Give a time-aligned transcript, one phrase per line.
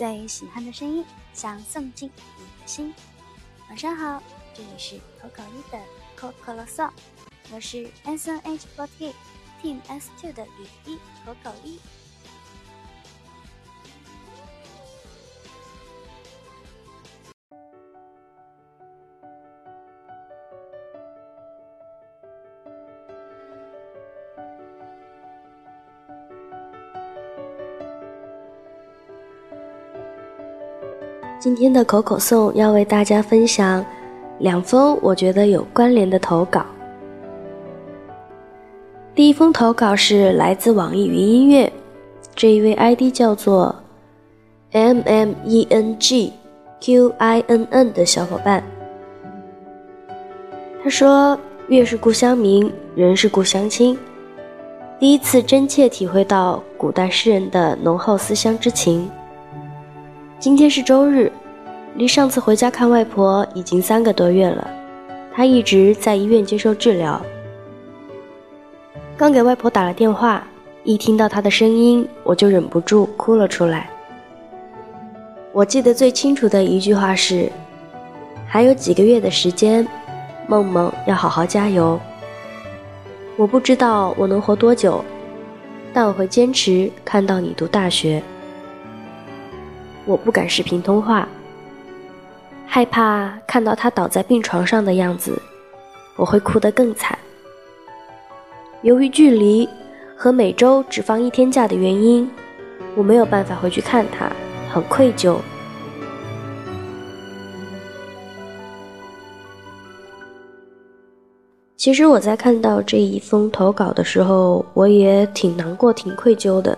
[0.00, 2.94] 最喜欢的声音，想送进你的心。
[3.68, 4.22] 晚上好，
[4.54, 5.78] 这里是口口一的
[6.16, 6.90] 口口啰嗦，
[7.52, 9.12] 我是 SNH48
[9.62, 11.78] Team S two 的雨衣口口一。
[31.40, 33.82] 今天的口口颂要为大家分享
[34.40, 36.66] 两封我觉得有关联的投稿。
[39.14, 41.72] 第一封投稿是来自网易云音乐，
[42.34, 43.74] 这一位 ID 叫做
[44.72, 46.34] M M E N G
[46.78, 48.62] Q I N N 的小伙伴。
[50.84, 53.98] 他说：“月是故乡明，人是故乡亲。
[54.98, 59.10] 第一次真切体会到古代诗人的浓厚思乡之情。”
[60.40, 61.30] 今天是周日，
[61.96, 64.66] 离上次回家看外婆已经三个多月了。
[65.34, 67.20] 她一直在医院接受治疗。
[69.18, 70.42] 刚给外婆打了电话，
[70.82, 73.90] 一听到她的声音，我就忍不住哭了出来。
[75.52, 77.52] 我记得最清楚的一句话是
[78.48, 79.86] ：“还有几个月的时间，
[80.48, 82.00] 梦梦要好好加油。”
[83.36, 85.04] 我不知道我能活多久，
[85.92, 88.22] 但我会坚持看到你读大学。
[90.06, 91.28] 我不敢视频通话，
[92.66, 95.40] 害怕看到他倒在病床上的样子，
[96.16, 97.18] 我会哭得更惨。
[98.82, 99.68] 由于距离
[100.16, 102.28] 和每周只放一天假的原因，
[102.96, 104.30] 我没有办法回去看他，
[104.72, 105.36] 很愧疚。
[111.76, 116.76] 其实我在看到这一封投稿的时候，我也挺难过、挺愧疚的。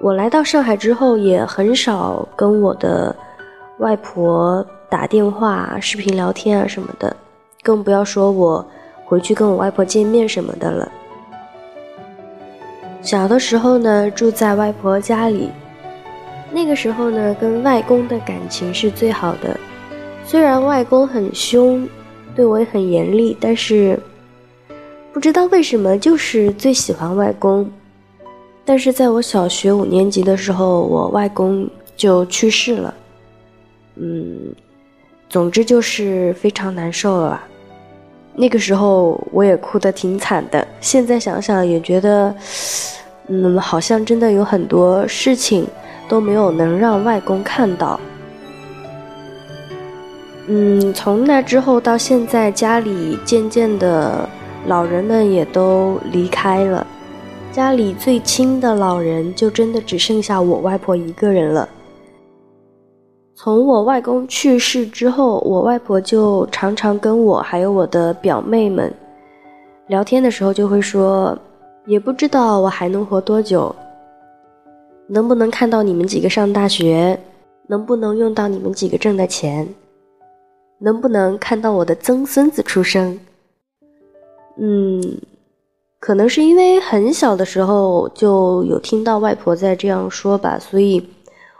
[0.00, 3.14] 我来到上海之后，也很少跟我的
[3.78, 7.14] 外婆打电话、视频聊天啊什么的，
[7.62, 8.66] 更不要说我
[9.04, 10.90] 回去跟我外婆见面什么的了。
[13.02, 15.50] 小的时候呢，住在外婆家里，
[16.50, 19.54] 那个时候呢，跟外公的感情是最好的。
[20.24, 21.86] 虽然外公很凶，
[22.34, 24.00] 对我也很严厉，但是
[25.12, 27.70] 不知道为什么，就是最喜欢外公。
[28.70, 32.94] 但是在我小学五年级的时候，我外公就去世了。
[33.96, 34.54] 嗯，
[35.28, 37.42] 总之就是非常难受了。
[38.32, 40.64] 那个时候我也哭得挺惨的。
[40.80, 42.32] 现在想想也觉得，
[43.26, 45.66] 嗯，好像真的有很多事情
[46.08, 47.98] 都没有能让外公看到。
[50.46, 54.28] 嗯，从那之后到现在，家里渐渐的
[54.68, 56.86] 老人们也都离开了。
[57.52, 61.68] 家里最亲的老人就真的只剩下我外婆一个人了。
[63.34, 68.92] 从我外公去世之后，我外婆就常常跟我还有我的表妹们
[69.88, 71.36] 聊天的时候就会说
[71.86, 73.74] ：“也不知道我还能活多久，
[75.08, 77.18] 能不能看到你们几个上大学，
[77.66, 79.66] 能不能用到你们几个挣的钱，
[80.78, 83.18] 能不能看到我的曾孙子出生。”
[84.56, 85.02] 嗯。
[86.00, 91.06] 可能是因为很小的时候就有听到外婆在这样说吧，所以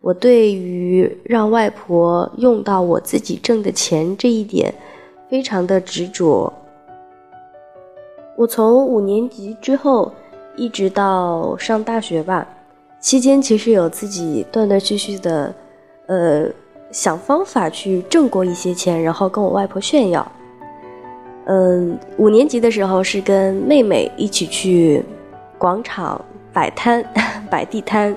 [0.00, 4.74] 我对于让外婆用到我自己挣的钱这一点
[5.28, 6.50] 非常的执着。
[8.34, 10.10] 我从五年级之后
[10.56, 12.48] 一直到上大学吧，
[12.98, 15.54] 期间其实有自己断断续续的，
[16.06, 16.46] 呃，
[16.90, 20.26] 想方法去挣过一些钱，然后跟我外婆炫耀。
[21.46, 25.04] 嗯，五年级的时候是跟妹妹一起去
[25.58, 27.04] 广场摆摊、
[27.50, 28.16] 摆地摊，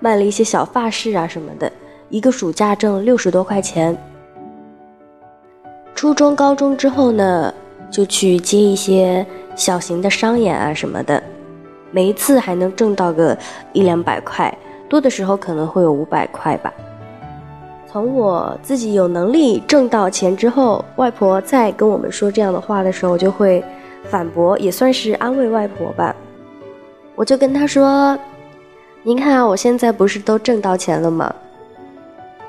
[0.00, 1.70] 卖了一些小发饰啊什么的，
[2.08, 3.96] 一个暑假挣六十多块钱。
[5.94, 7.54] 初中、高中之后呢，
[7.90, 11.22] 就去接一些小型的商演啊什么的，
[11.92, 13.38] 每一次还能挣到个
[13.72, 14.52] 一两百块，
[14.88, 16.74] 多的时候可能会有五百块吧。
[17.94, 23.62] 从我自己有能力挣到钱之后，外婆再跟我们说这样的话的时候，我就会
[24.10, 26.12] 反驳，也算是安慰外婆吧。
[27.14, 28.18] 我就跟她说
[29.04, 31.32] ：“您看，我现在不是都挣到钱了吗？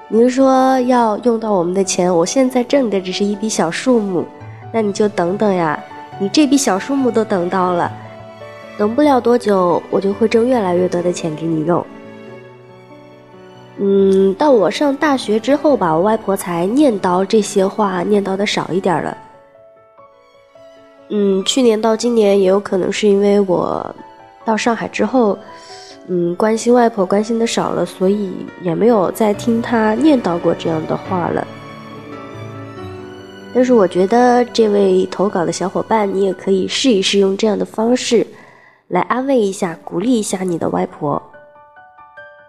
[0.07, 4.25] 您说要用到我们的钱，我现在挣的只是一笔小数目，
[4.74, 5.80] 那你就等等呀。
[6.18, 7.91] 你这笔小数目都等到了，
[8.80, 11.86] 等不了多久，我就会挣越来越多的钱给你用。”
[13.77, 19.18] 嗯，到我上大学之后吧，我外婆才念叨这些话，念叨的少一点了。
[21.10, 23.95] 嗯，去年到今年也有可能是因为我
[24.45, 25.38] 到上海之后，
[26.07, 28.31] 嗯，关心外婆关心的少了，所以
[28.62, 31.45] 也没有再听她念叨过这样的话了。
[33.54, 38.25] 但是我觉得这位投稿的小伙伴，你也可以试一试用这样的方式，
[38.88, 41.22] 来安慰一下、鼓励一下你的外婆。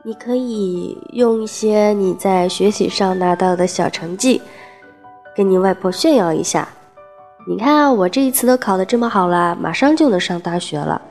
[0.08, 4.40] 你可以用一些你在学习上拿到的小成绩，
[5.34, 6.68] 跟你外婆炫耀一下。
[7.44, 11.02] 你看，我这一次都考得这么好了，马上就能上大学了。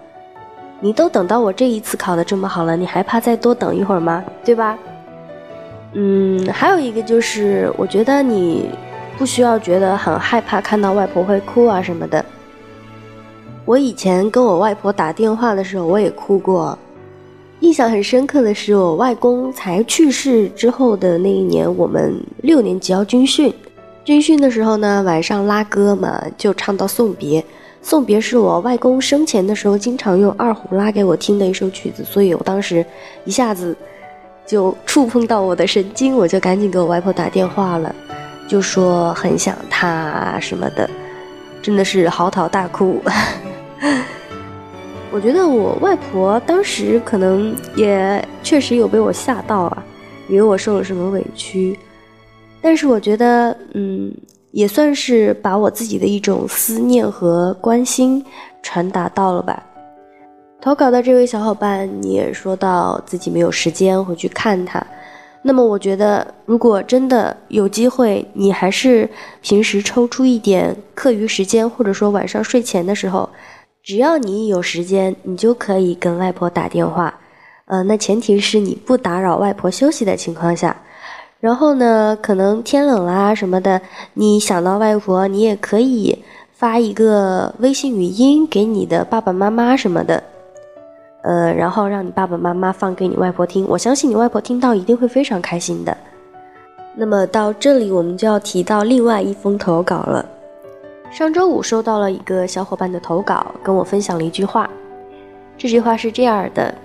[0.79, 4.23] 你都等到我这一次考得这么好了，你还怕再多等一会儿吗？
[4.45, 4.77] 对吧？
[5.91, 8.69] 嗯，还有一个就是，我觉得你。
[9.17, 12.23] 不需要觉得很害怕看到外婆会哭啊什么的。
[13.65, 16.77] 我以前跟我外婆打电话的时候，我也哭过。
[17.65, 23.51] 印象很深刻的是，我外公才去世之后的那一年，我们六年级要军训。
[24.03, 27.43] 军训的时候呢，晚上拉歌嘛，就唱到送别。
[27.81, 32.85] 送别是我外公生前的时候经常用二胡拉给我听的一首曲子，所以我当时
[33.25, 33.75] 一下子
[34.45, 37.93] 就触碰到我的神经，我就赶紧给我外婆打电话了。
[38.47, 40.87] 就说很想他什么的，
[41.63, 43.01] 真的是嚎啕大哭。
[45.11, 49.83] 我觉得我外婆当时可能也确实有被我吓到啊，
[50.27, 51.77] 以为我受了什么委屈。
[52.61, 54.13] 但是我觉得，嗯，
[54.51, 58.23] 也算是把我自己的一种思念和关心
[58.61, 59.63] 传达到了吧。
[60.59, 64.85] 投稿的这位小伙伴，你也说到自己没有时间回去看他。
[65.43, 69.07] 那么我觉得，如果真的有机会，你还是
[69.41, 73.29] 平时抽出一点课余时间，或者说晚上睡前的时候，
[73.85, 77.13] 只要你有时间，你就可以跟外婆打电话。
[77.65, 80.75] 呃，那前提是你不打扰外婆休息的情况下。
[81.39, 83.79] 然后呢，可能天冷啦什么的，
[84.15, 86.17] 你想到外婆，你也可以
[86.51, 90.23] 发一个微信语音给你的爸爸妈妈什么的。
[91.21, 95.95] 呃，然后让你爸爸妈妈放给你外婆听，我相信你外婆听到一定会非常开心的。
[96.95, 100.25] 那么到这里，我们就要提到另外一封投稿了。
[101.15, 104.69] 上周五收到了一个小伙伴的投稿，跟我分享了一句话。
[105.57, 106.75] 这句话是这样的：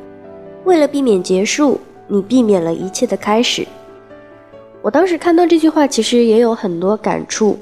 [0.63, 3.67] 为了避免结束，你避免了一切的开始。
[4.83, 7.59] 我当时看到这句话，其实也有很多感触，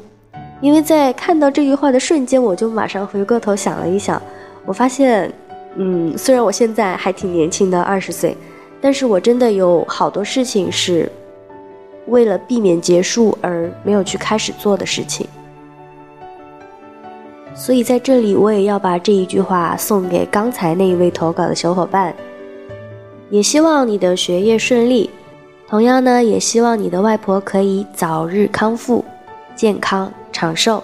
[0.60, 4.20] 因为在看到这句话的瞬间，我就马上回过头想了一想，
[4.66, 5.32] 我发现。
[5.76, 8.36] 嗯，虽然我现在还挺年轻的，二十岁，
[8.78, 11.10] 但是我真的有好多事情是
[12.08, 15.26] 为了避免结束而没有去开始做的事情。
[17.58, 22.14] 所以在这里，我也要把这一句话送给刚才那一位投稿的小伙伴，
[23.30, 25.10] 也希望你的学业顺利，
[25.68, 29.04] 同样呢，也希望你的外婆可以早日康复，
[29.56, 30.80] 健康长寿。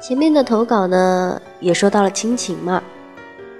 [0.00, 2.82] 前面的投稿呢，也说到了亲情嘛，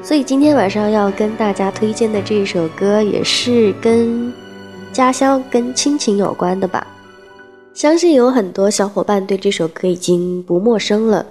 [0.02, 4.32] 所以今天晚上要跟大家推荐的这一首歌，也是跟
[4.90, 6.86] 家乡、跟亲情有关的吧。
[7.74, 11.24] 相信有很多小伙伴对这首歌已经不陌生了。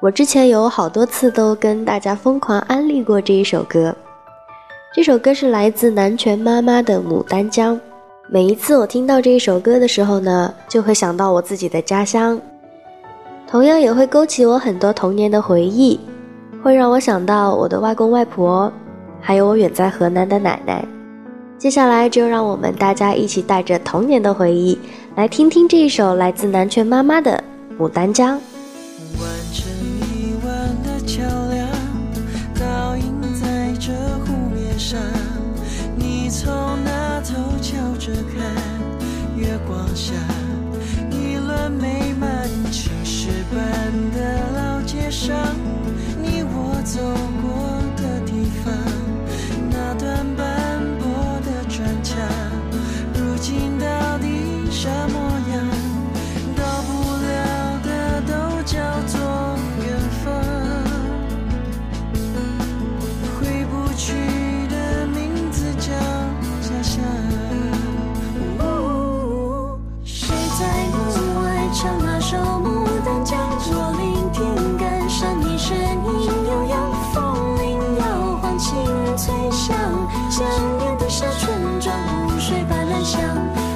[0.00, 3.94] 我之前有好多次都跟大家疯狂安利过这一首歌。
[4.94, 7.76] 这首歌是来自南拳妈妈的《牡丹江》。
[8.30, 12.40] 每一次我听到这一首歌的时候呢，就会想到我自己的家乡。
[13.50, 15.98] 同样也会勾起我很多童年的回忆，
[16.62, 18.72] 会让我想到我的外公外婆，
[19.20, 20.86] 还有我远在河南的奶奶。
[21.58, 24.78] 接下来就让我们大家一起带着童年的回忆，
[25.16, 27.42] 来听听这一首来自南拳妈妈的
[27.82, 28.38] 《牡丹江》。
[36.30, 36.48] 手
[83.04, 83.69] 想。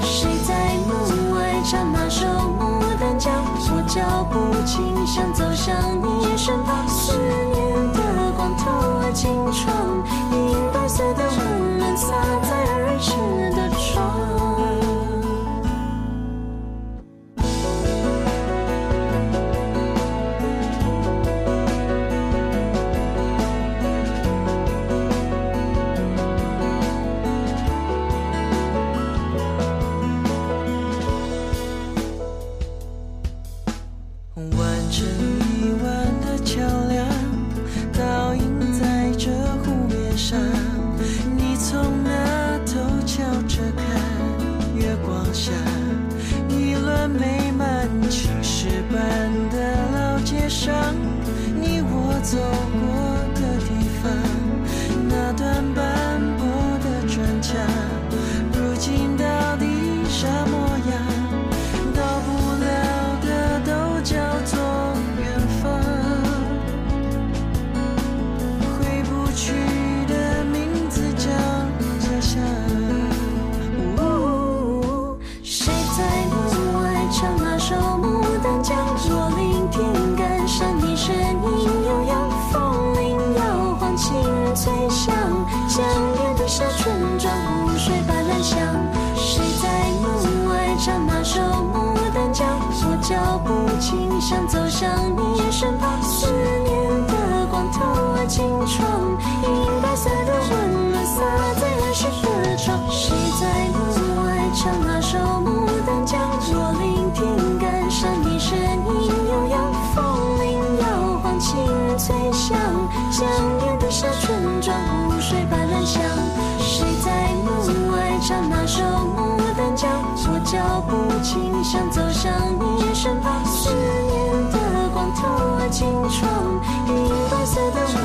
[125.84, 128.03] 橱窗，一段色的。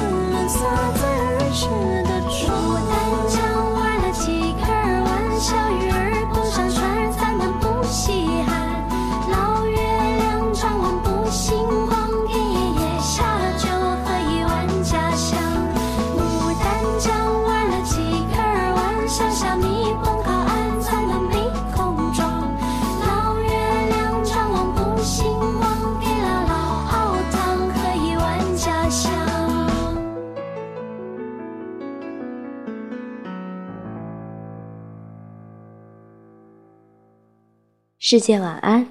[38.12, 38.89] 世界晚安。